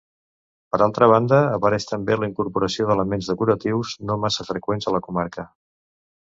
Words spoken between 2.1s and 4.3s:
la incorporació d'elements decoratius, no